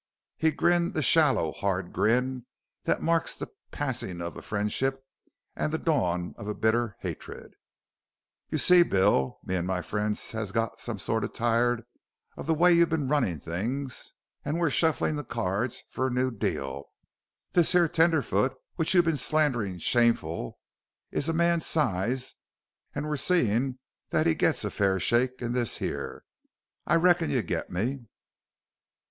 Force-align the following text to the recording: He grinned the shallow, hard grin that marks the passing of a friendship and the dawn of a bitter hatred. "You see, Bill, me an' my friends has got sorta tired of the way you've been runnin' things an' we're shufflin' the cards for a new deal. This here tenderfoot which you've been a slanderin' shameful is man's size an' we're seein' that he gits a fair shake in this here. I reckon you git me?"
He 0.35 0.49
grinned 0.49 0.95
the 0.95 1.03
shallow, 1.03 1.51
hard 1.51 1.93
grin 1.93 2.47
that 2.85 3.03
marks 3.03 3.37
the 3.37 3.51
passing 3.69 4.19
of 4.19 4.35
a 4.35 4.41
friendship 4.41 5.05
and 5.55 5.71
the 5.71 5.77
dawn 5.77 6.33
of 6.39 6.47
a 6.47 6.55
bitter 6.55 6.95
hatred. 7.01 7.53
"You 8.49 8.57
see, 8.57 8.81
Bill, 8.81 9.37
me 9.43 9.55
an' 9.55 9.67
my 9.67 9.83
friends 9.83 10.31
has 10.31 10.51
got 10.51 10.79
sorta 10.79 11.27
tired 11.27 11.83
of 12.35 12.47
the 12.47 12.55
way 12.55 12.73
you've 12.73 12.89
been 12.89 13.09
runnin' 13.09 13.39
things 13.39 14.11
an' 14.43 14.57
we're 14.57 14.71
shufflin' 14.71 15.17
the 15.17 15.23
cards 15.23 15.83
for 15.91 16.07
a 16.07 16.11
new 16.11 16.31
deal. 16.31 16.85
This 17.51 17.73
here 17.73 17.87
tenderfoot 17.87 18.55
which 18.77 18.95
you've 18.95 19.05
been 19.05 19.13
a 19.13 19.17
slanderin' 19.17 19.77
shameful 19.77 20.57
is 21.11 21.31
man's 21.31 21.67
size 21.67 22.33
an' 22.95 23.05
we're 23.05 23.17
seein' 23.17 23.77
that 24.09 24.25
he 24.25 24.33
gits 24.33 24.65
a 24.65 24.71
fair 24.71 24.99
shake 24.99 25.43
in 25.43 25.51
this 25.51 25.77
here. 25.77 26.23
I 26.87 26.95
reckon 26.95 27.29
you 27.29 27.43
git 27.43 27.69
me?" 27.69 28.07